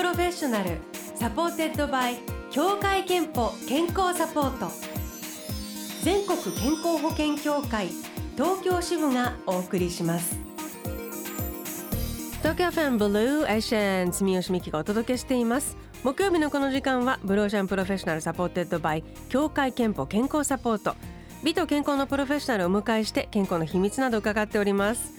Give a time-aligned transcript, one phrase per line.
[0.00, 0.78] Professional
[1.14, 2.16] supported by
[2.50, 4.72] 協会けんぽ健康サポート。
[6.02, 7.88] 全国健康保険協会
[8.34, 10.38] 東京支部がお送りします。
[12.38, 15.76] 東京 FM Blue Ocean 住吉美紀がお届けしています。
[16.02, 20.96] 木曜日のこの時間は Blue Ocean Professional supported by 協会けんぽ健康サポート。
[21.44, 25.12] 美と健康のプロフェッショナルをお迎えして健康の秘密など伺っております。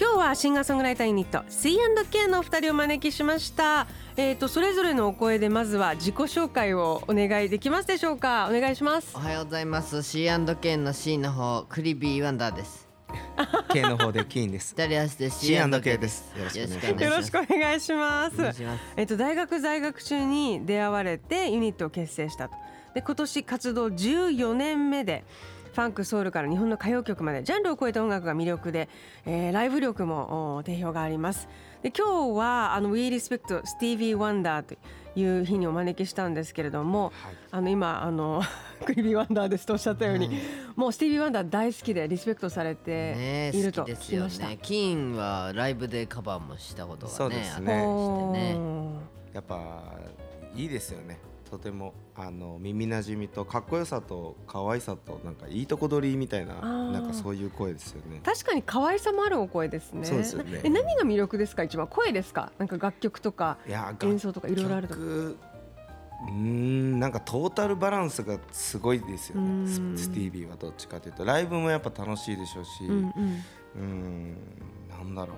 [0.00, 3.86] 今日はシンガーソングライターユニット C&K のお二人をお招きしました。
[4.16, 8.48] えーとそれぞれのお声でまずは自己紹介をお願いできますでしょうか？
[8.50, 9.12] お願いします。
[9.14, 10.02] おはようございます。
[10.02, 12.88] C&K の C の方クリビーワンダーです。
[13.74, 14.70] K の方でキーンです。
[14.74, 16.32] 左足で C&K です。
[16.34, 17.04] よろしくお願いします。
[17.04, 18.34] よろしくお願いします。
[18.36, 18.82] お願いします。
[18.96, 22.54] えっと大学在学中に出会われてユニットを結成したと。
[22.94, 25.24] で今年活動14年目で
[25.72, 28.88] ファンクソウルから日本の歌謡曲までジャンルを超えた音楽が魅力で、
[29.26, 31.48] えーライブ力もお定評があります。
[31.82, 34.74] で今日はあの We Respect Stevie Wonder と
[35.14, 37.12] いう日にお招きしたんですけれども、
[37.50, 38.42] あの今あの
[38.84, 40.30] クリビーワンダーですとおっしゃったように、
[40.76, 44.48] もうスティービー・ワンダー大好きでリスペクトされねていると好きですよ聞きました。
[44.48, 47.84] ねキーンはライブでカバーもしたことがねそうですね。
[48.32, 48.58] ね。
[49.32, 49.82] やっぱ
[50.54, 51.18] いいですよね。
[51.50, 56.90] とてもあの耳なじみとかっこよさと可愛さとなんかいいとこ取りみたいなー。
[56.92, 58.20] なんかそういう声ですよね。
[58.24, 60.04] 確かに可愛さもあるお声ですね。
[60.04, 60.60] そうですよね。
[60.62, 61.64] え何が魅力ですか？
[61.64, 62.52] 一番声ですか？
[62.58, 63.58] なんか楽曲とか
[64.02, 65.36] 演奏とかいろいろあると楽曲
[66.22, 69.64] うーんなんかトータルバランスがすごいですようね。
[69.64, 69.66] ん。
[69.96, 71.24] ススティービーはどっちかというと。
[71.24, 72.56] ライブもやっぱ楽しいでし。
[72.56, 73.12] ょうし、うん。
[73.76, 74.36] うん
[74.90, 75.36] なんだろう。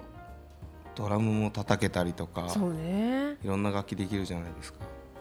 [0.94, 2.48] ドラムも叩けたりとか。
[2.50, 3.36] そうね。
[3.42, 4.80] いろんな楽器できるじゃないですか。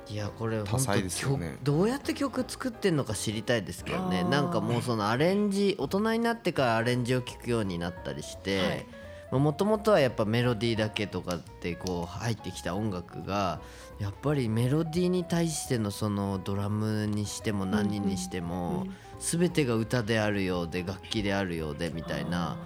[0.09, 1.51] いやこれ多本当彩ですよね。
[1.51, 4.23] 曲どうやって曲作ってんのか知りたいですけどね。
[4.23, 8.87] なんかもうそのアレンジ大人になってからアレンジを聞くようになったりして
[9.31, 13.61] もともとはやっぱメロディーだけとかってこう入ってきた音楽が
[13.99, 18.87] やっぱりメロディーに対してのそのドラムにしても何にしても
[19.19, 22.57] 全てが歌であるようで楽器であるようでみたいな。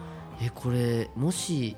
[0.41, 1.77] えこれもし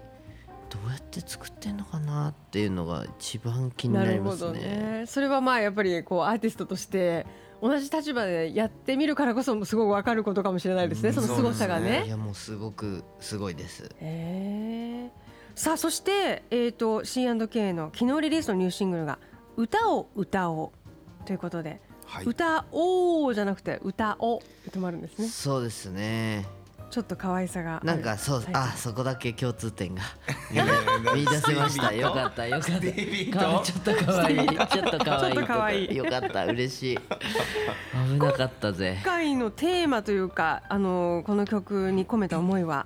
[0.70, 4.60] どうやって作ってんのかなっていうのが一番気にななりるほどますね。
[5.00, 5.06] ね。
[5.08, 7.26] それはまあやっぱりこうアーティストとして
[7.62, 11.10] 同じ立場でやってみるからこそすごくわかることかもしれないですね。
[11.10, 12.06] うんその凄さがね。
[12.06, 13.90] いやもうすごくすごいです。
[14.00, 15.28] へー
[15.58, 19.18] さあそしてえっ、と C&K の昨日リリースのニューシングルが
[19.56, 20.72] 歌を歌お
[21.24, 22.26] うということで、はい。
[22.26, 25.28] 歌おうじゃなくて歌おうってもあるんですね。
[25.28, 26.46] そうですね。
[26.90, 30.02] ちょっと可愛さがなんかそうあそこだけ共通点が。
[31.14, 31.94] 見出せました。
[31.94, 32.72] よかったよかった。
[32.72, 34.48] ちょっと可愛い。
[34.48, 35.96] ちょっと可愛いちょっと可愛い。
[35.96, 36.98] よかった嬉しい。
[38.10, 39.00] 危なかったぜ。
[39.02, 39.04] 今。
[39.04, 42.86] 回のテーマというかあのこの曲に込めた思いは？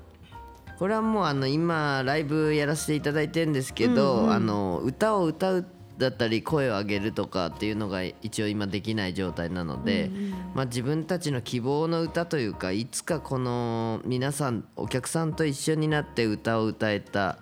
[0.79, 4.33] これはもうあの今ライブやらせていただいてるんですけど、うんうん。
[4.33, 5.65] あの歌を歌う
[6.01, 10.11] だったり声を上げるとかっていうのが一応今できない状態なので、
[10.53, 17.37] まあ、自分たちの希望の歌というかいつかこの皆さんお客さんと一緒になって歌を歌えた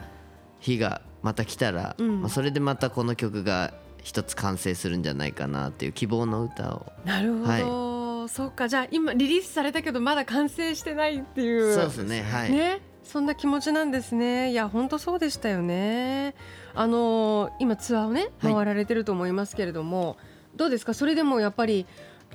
[0.59, 2.21] 日がまた来たら、うん。
[2.21, 6.85] まあ、それでまたこの曲が一つ完成するんじゃないかなっていう希望の歌を。
[7.05, 8.67] なるほど、そうか。
[8.67, 11.73] じゃあ今リリースされたけどまだ完成してないっていう。
[11.73, 12.21] そうですね。
[12.21, 14.51] はい、ねそんな気持ちなんですね。
[14.51, 16.35] いや本当そうでしたよね。
[16.75, 18.53] あの今ツアーをねはい。
[18.53, 20.15] 回られてると思いますけれども、
[20.55, 20.93] どうですか？
[20.93, 21.87] それでもやっぱり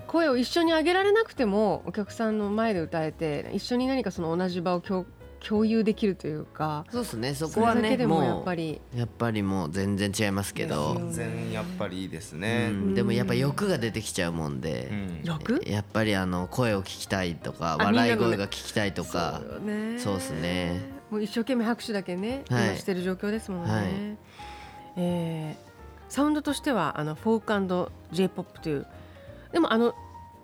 [0.09, 5.07] 声を一緒に上げられなくてもお客さんの前で歌えて一緒に何かその同じ場を共
[5.47, 7.35] 共有できるというかそうですね。
[7.35, 8.81] そこはねでもやっもぱり。
[8.95, 10.95] うやっぱりもう全然違いますけど。
[10.95, 12.69] 全然やっぱりいいですうね。
[12.69, 15.21] ん、でもやっぱ欲が出てきちゃうもんで、うん。
[15.25, 15.63] 欲？
[15.67, 19.43] やっぱりあの声を聞きたいとかあ笑い声が聞きたいとか。
[19.43, 19.99] そうよね。
[19.99, 20.81] そうっすね。
[21.11, 22.69] もう一生懸命拍手だけね、はい。
[22.69, 23.87] 今してる状況ですもんね、はい。
[24.97, 25.75] えー
[26.07, 28.87] サウンドとしてはあのフォーク &J ポップという
[29.53, 29.95] でもあの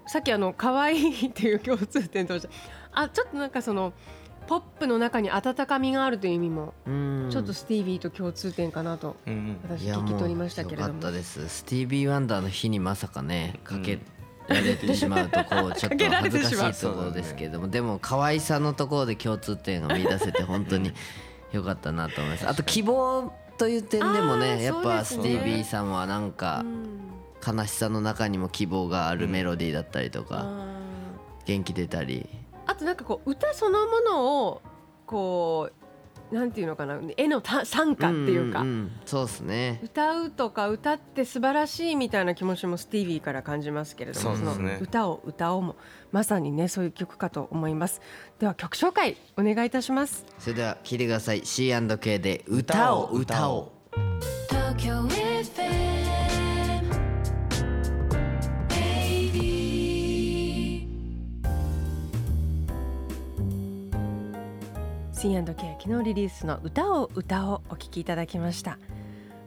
[0.06, 2.48] さっきあの可愛いっていう共通点として
[2.92, 3.92] あちょっとなんかその
[4.50, 7.28] ポップの中に温かみがあるという意味も、うん。
[7.30, 9.14] ちょっとスティービーと共通点かなと
[9.62, 10.98] 私聞き取りましたけれども。
[10.98, 11.48] ったです。
[11.48, 14.00] スティービー・ワンダーの日にまさかねかけ
[14.48, 20.92] られてしまうとこう ちょっと恥ずかてしいところですけれども、でも可愛さのところで共通点が見出せて本当に
[21.52, 22.48] よかったなと思います。
[22.48, 27.00] あと希望という点でもねやっぱスティービーさんはなんかうん。
[27.46, 30.66] 悲しさの中にも希望があるメロディーだったりとか、あ
[31.46, 32.39] 元気出たりー
[32.70, 34.62] あとなんかこう歌そのものを
[35.04, 35.70] こ
[36.30, 38.90] うなんていうのかな絵のた参加っていうか、んんん。
[39.04, 39.80] そうですね。
[39.82, 44.74] 歌うとか歌って素晴らしいみたいな気持ちもスティービーから感じますけれどもそうですね。
[44.74, 45.74] の歌を歌おうも
[46.12, 48.00] まさにねそういう曲かと思います。
[48.38, 50.24] では曲紹介お願いいたします。
[50.38, 51.44] それでは聞いてください。
[51.44, 55.19] C&K で歌を歌おう
[65.20, 68.78] C&K 昨日リリースの歌を歌をお聞きいただきました。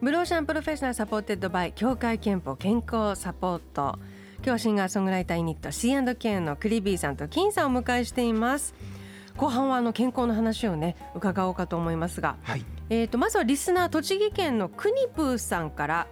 [0.02, 3.98] Blue Ocean Professional supported by 協会けんぽ健康サポート。
[4.36, 8.76] 今日はシンガーソングライターユニット C&K のクリビーさんと金さんをお迎えしています。
[9.36, 12.64] 後半はあの健康の話をね伺おうかと思いますが、はい。
[12.92, 16.08] えー、とまずはリスナー栃木県のくにぷーさんから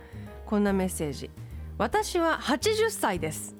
[0.47, 1.29] こんなメッセージ。
[1.77, 3.55] 私は80歳です。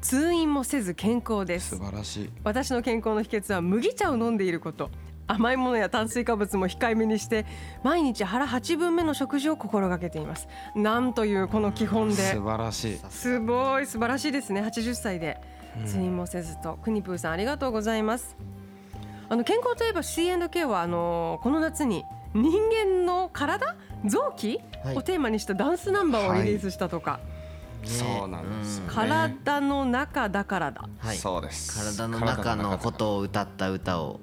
[0.00, 1.76] 通院もせず健康です。
[1.76, 2.30] 素晴らしい。
[2.42, 4.90] 私の健康の秘訣は麦茶を飲んでいること
[5.32, 7.46] 甘いものや炭水化物も控えめにして
[7.82, 10.48] 毎日腹8分目の食事を心がけています。
[10.74, 12.14] なんというこの基本で。
[12.14, 13.00] 素晴らしい。
[13.10, 13.86] すごい。
[13.86, 14.62] 素晴らしいですね。
[14.62, 15.40] 80歳で。
[15.86, 18.36] 通院もせずと、くにぷーさんありがとうございます。
[19.30, 22.04] あの健康といえば C&K はあのこの夏に
[22.34, 23.74] 人間の体？
[24.04, 24.96] 臓器、はい。
[24.96, 27.20] をテーマにしたダンスナンバーをリリースしたとか、
[27.82, 28.92] ねそうなんですよね。
[28.92, 31.16] 体の中だからだ、はい。
[31.16, 31.96] そうです。
[31.96, 34.20] 体の中のことを歌った歌を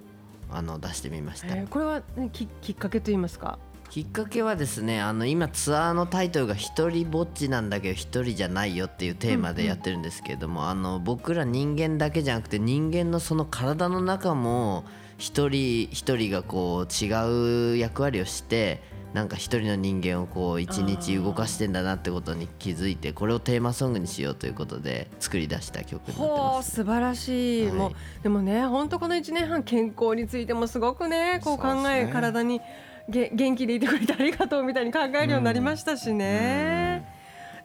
[0.51, 3.59] あの出してみました、えーこれは、ね、ききっかけと言いますか？
[3.89, 14.85] きっかけはですねあの今ツアーのタイトルが「一人ぼっちなんだけど一人じゃないよ」っていうテーマでやってるんですけれども、あの僕ら人間だけじゃなくて人間のその体の中も
[15.17, 18.81] 一人一人がこう違う役割をして
[19.13, 26.71] なんか一人の人間をこう一日動かしてんだなってことに気づいてこれをテーマソングにしようということで作り出した曲になってます。
[26.75, 27.91] 素晴らしい、はいもう
[28.21, 32.61] でもね本当この1年半健康についてもすごくねこう考え、ね体に
[33.09, 37.07] げ元気でいてくれてありがとうみたいに考えるようになりましたしね。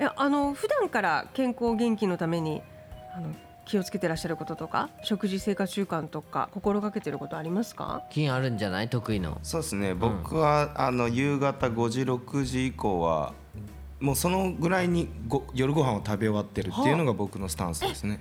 [0.00, 2.62] いやあの普段から健康元気のために
[3.14, 3.29] あの
[3.66, 8.02] 気をつけてらっしゃることとか食事生活習慣とか心がけてることありますか？
[8.11, 8.88] 金あるんじゃない？
[8.88, 9.38] 得意の。
[9.43, 9.94] そうですね。
[9.94, 13.32] 僕は、あの夕方5時6時以降は
[14.00, 18.20] もうそのぐらいにご夜ご飯を食べ終わってるっていうのが僕のスタンスですね。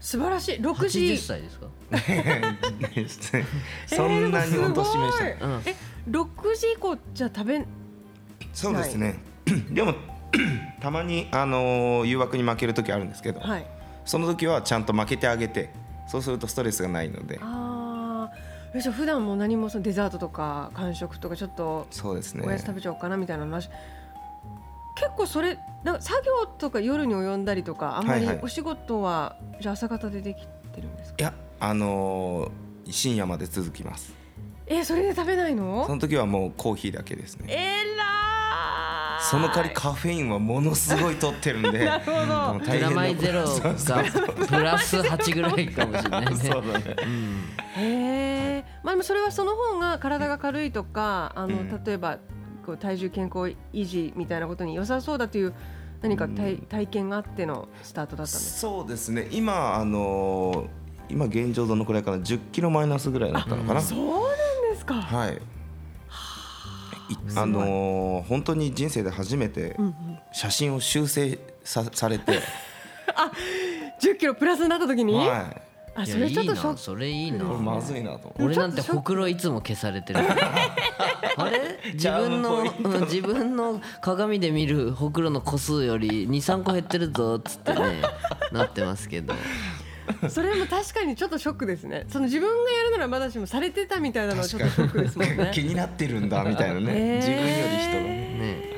[0.00, 0.56] 素晴らしい。
[0.60, 1.00] 6時。
[1.00, 1.66] 80歳ですか？
[3.86, 5.74] そんなにお年めした、えーでもうんすごい。
[5.74, 5.76] え
[6.10, 7.64] 6時以降じゃ食べ
[8.52, 9.18] そうですね。
[9.70, 9.94] でも
[10.80, 13.66] たまに、あのー誘惑に負ける時あるんですけど、はい
[14.04, 15.70] その時はちゃんと負けてあげて
[16.06, 17.38] そうするとストレスがないので。
[17.42, 22.44] ああえじゃあ普段も何もそのデザートとか間食とかちょっとそうですね。
[22.44, 23.68] おやつ食べちゃおうかなみたいな話、
[24.96, 28.44] 結構それなんか作業とか夜に及んだりとかあんまりはいはい。
[28.44, 34.12] お仕事はじゃあ朝方でできてるんですか、いやあのー深夜まで続きます。
[34.66, 37.46] えーそれで食べないそのの時はもうコーヒーだけですね。
[37.48, 37.93] えらー
[39.30, 41.84] その代わりカフェインはものすごい取ってるんで。
[41.84, 42.52] なるほど。
[42.54, 43.74] もうプラマイゼロが
[44.46, 46.36] プラス8ぐらいかもしれないね。
[46.36, 46.96] そうだね。
[47.76, 51.84] へえまあでもそれはその方が体が軽いとかあの、うん。
[51.84, 52.18] 例えば
[52.64, 53.38] こう体重健康
[53.72, 55.54] 維持みたいなことに良さそうだという
[56.02, 59.28] 何か体,、体験があってのスタートだったんですそうですね。
[59.30, 63.80] 今あのー今現状どのくらいかな？10キロマイナスぐらいだったのかな。
[63.80, 65.38] そうなんですか、はいい
[67.36, 69.76] あのー本当に人生で初めて
[70.32, 72.40] 写真を修正さされて、
[74.00, 75.64] 10キロプラスになった時に、はあ
[75.96, 78.34] いやそれちょっといいなショそれいいい、なまずいなと。
[78.40, 80.18] 俺なんてほくろいつも消されてる。
[81.36, 81.78] あれ？
[81.92, 88.02] 自分のうん自分の鏡で見るほくろの個数より23個減ってるぞっつってね
[88.50, 89.34] なってますけど
[90.28, 92.06] それも確かにちょっとショックですね。
[92.08, 95.50] その自分がやるならまだしもされてたみたいなのはちょっとショックですもんね。
[95.54, 97.16] 気になってるんだみたいなね、 へー。
[97.16, 98.02] 自分より人が。
[98.02, 98.74] ね。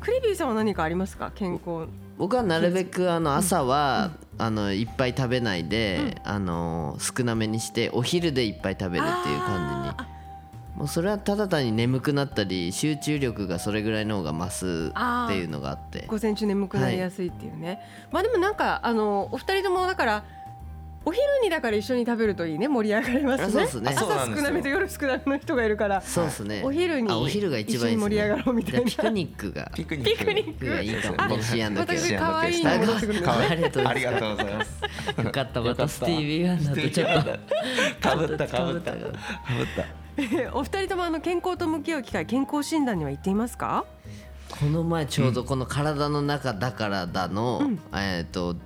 [0.00, 1.32] クリビーさんは何かありますか？
[1.34, 1.88] 健康。
[2.16, 10.08] 僕はなるべくあの朝はあのいっぱい食べないであの少なめにしてお昼でいっぱい食べるっていう感じに。
[10.78, 16.04] もうそれはただ単に眠くなったり集中力がそれぐらいの方が増すっていうのがあって。
[16.06, 17.80] 午前中眠くなりやすいっていうね、
[18.12, 20.24] まあでもなんかあのお二人ともだから
[21.04, 23.66] お昼にだから一緒に食べるといいね盛り上がりますね。
[23.66, 23.90] すね。
[23.92, 24.46] 朝そうなんですよ。
[24.46, 26.00] 少なめと夜少なめの人がいるから。
[26.02, 26.62] そうですね。
[26.64, 28.90] お昼にあお昼が一番盛り上がろうみたいな。
[28.90, 29.70] じゃあピクニックが。
[29.74, 30.18] ピクニック。
[30.18, 31.14] ピクニックがいいかも。
[31.22, 31.96] あねシアンだけ。
[31.96, 32.70] 私可愛いの。
[32.70, 33.88] ありがとうございます。
[33.88, 35.22] ありがとうございます。
[35.24, 38.08] よかったまたスティービー・ワンダーとちょっと。
[38.08, 38.90] かぶったかぶった。
[38.92, 39.12] かぶっか
[39.56, 39.66] ぶっ
[40.46, 40.56] た。
[40.56, 43.86] お二人ともあの健康と向き合う機会健康診断には行っていますか？
[44.50, 47.62] この前ちょうどこの体の中だからだの、
[47.94, 48.56] えっ、と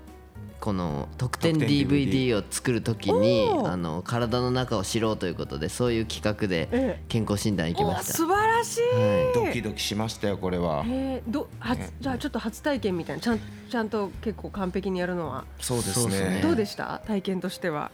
[0.63, 7.05] この特典 DVD を作るときにあの体の中を知ろうということでそういう企画でええ。
[7.09, 8.13] 健康診断行きました。
[8.13, 10.85] 素晴らしい、はドキドキしましたよこれは。
[10.87, 11.91] えー、ど初ね。
[12.01, 15.45] じゃあちょっと初体験みたいなちゃんちゃんと結構完璧にやるのは。
[15.59, 16.31] そうですそうですね。
[16.37, 16.43] ね。
[16.43, 17.03] どうでした？
[17.09, 17.91] 体験としては。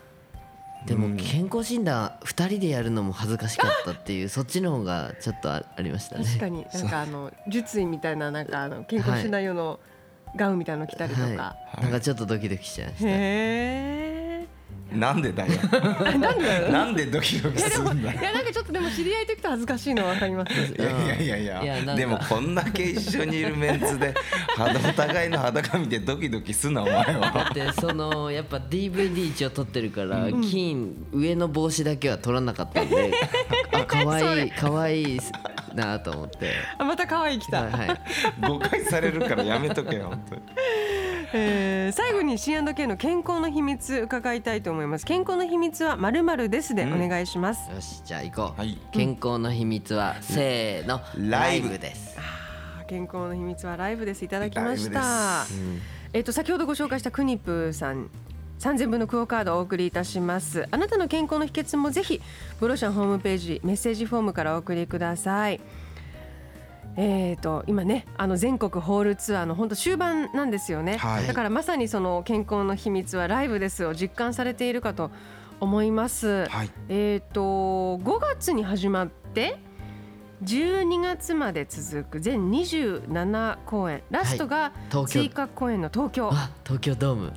[0.84, 6.24] でも健康診断2人でやるのも恥ずかしかったっていう そっちの方がちょっとあありましたね。
[6.26, 6.66] 確かに。
[6.70, 9.80] なんかあの術医みたいななんかあの健康診断用の
[10.36, 13.08] ガウンみたいなの着たりとか、はい、なんかちょっとドキドキしちゃいました。
[13.08, 14.18] へえ。
[14.92, 15.52] なんでだよ。
[16.18, 18.20] なんでなんでドキドキするんだよ。
[18.20, 21.62] いやなんかちょっとでも知り合いと行くと恥ずかしいのはわかりますいやいやいや。
[21.62, 24.14] いやでもこんだけ一緒にいるメンツで
[24.56, 27.48] 肌お互いの裸見てドキドキすなお前だは。
[27.50, 33.12] ってそのやっぱ DVD 一応撮ってるから、金上の帽子だけは取らなかったんで
[33.72, 35.20] あ可愛い可愛い
[35.78, 36.52] なと思って。
[36.76, 38.00] あまた可愛い来た、はいはい。
[38.46, 40.42] 誤解されるからやめとけよ本当に。
[41.32, 45.06] えー最後に C&K の健康の秘密伺いたいと思います。
[45.06, 48.78] 健康の秘密はまるまるですでお願いします、よしじゃあ行こう、はい。
[48.92, 51.78] 健康の秘密は、せーのライブ。
[51.78, 52.18] です。
[52.88, 54.24] 健康の秘密はライブです。
[54.24, 55.46] いただきましライた
[56.14, 58.10] えっ、と先ほどご紹介したクニプさん
[58.58, 60.66] 3000分のクオカードをお送りいたします。
[60.70, 62.20] あなたの健康の秘訣もぜひ
[62.60, 65.60] ブロシャンホームページメッセージフォームからお送りください。
[67.00, 71.26] えー、と今ねあの全国ホールツアーの本当終盤なんですよね、はい。
[71.28, 75.12] だからまさにその健康の秘密はライブですを実感されているかと
[75.60, 76.70] 思います、はい。
[76.88, 77.40] えっ、と
[77.98, 79.58] 5月に始まって
[80.42, 84.02] 12月まで続く全27公演。
[84.10, 84.72] ラストが
[85.06, 86.30] 追加公演の東京。
[86.32, 87.32] あ東京ドーム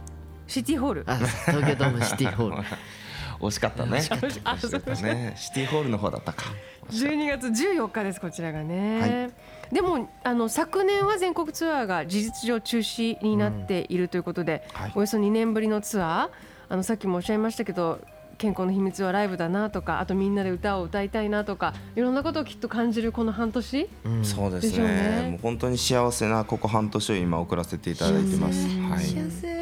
[0.51, 1.03] シティホール。
[1.07, 2.63] あ東京ドームシティホール。
[3.39, 3.99] 惜しかったね。
[3.99, 5.33] 惜しかったね。
[5.37, 6.43] シティホールの方だったか。
[6.89, 9.31] 12月14日ですこちらがね、
[9.71, 14.91] でもあの昨年は全国ツアーが事実上中止になっているということで、はい。
[14.93, 16.29] およそ2年ぶりのツアー。
[16.67, 17.99] あのさっきもおっしゃいましたけど
[18.37, 24.25] 健康の秘密はライブだなとかあとみんなで歌を歌いたいなとかいろんなことをきっと感じるこの半年うん。
[24.25, 24.87] そうですね。
[24.87, 28.67] ねもう本当に幸せなここ半年を今送らせていただいてます。
[28.67, 29.03] はい。
[29.03, 29.60] せ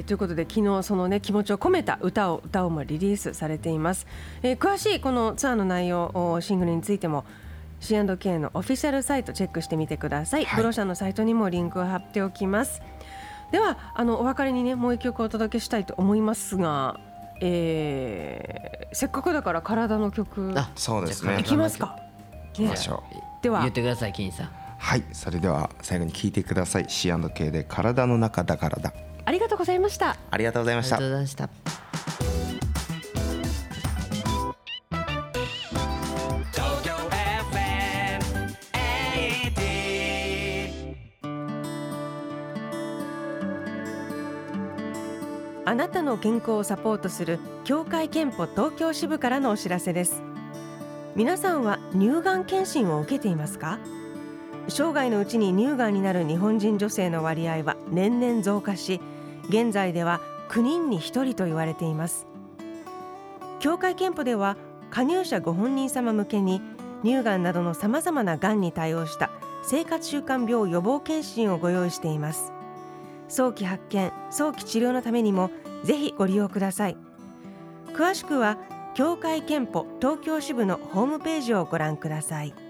[0.00, 4.06] えーということで昨日そのね気持ちを込めた歌を歌をもリリースされています、
[4.42, 7.24] えー詳しいこのツアーの内容おシングルについても
[7.80, 10.60] C&K のオフィシャルサイトチェックしてみてください、はい。
[10.60, 12.82] ブロシャのサイトにもリンクを貼っておきます。
[13.52, 17.00] ではあのお別れにねもう一曲お届けしたいと思いますが、
[17.40, 21.38] えーせっかくだから体の曲あそうですね。
[21.38, 21.96] いきますか。
[22.48, 23.42] 行きましょう。
[23.42, 23.60] では。
[23.60, 24.50] 言ってください金さん。
[24.78, 26.86] はいそれでは最後に聞いてください。
[26.88, 28.92] C&K で体の中だからだ
[29.24, 30.16] ありがとうございました。
[30.30, 30.96] ありがとうございました。
[30.96, 31.48] ありがとうございました。
[36.52, 38.20] 東京 FM
[39.54, 40.94] 80
[45.66, 50.22] あなたの健康をサポートする協会憲法東京支部からのお知らせです。
[51.16, 53.78] 皆さんは乳がん検診を受けていますか？
[54.70, 59.00] 生涯のうちに乳がんになる日本人女性の割合は年々増加し
[59.48, 62.26] 現在では9人に1人と言われています。
[63.60, 64.56] 協会憲法では
[64.90, 66.60] 加入者ご本人様向けに
[67.04, 69.30] 乳がんなどのさまざまながんに対応した
[69.62, 72.52] 生活習慣病予防検診をご用意しています。
[73.28, 75.50] 早期発見早期治療のためにも
[75.84, 76.96] ぜひご利用ください。
[77.92, 78.58] 詳しくは
[78.94, 82.69] 協会けんぽ東京支部のホームページをご覧ください。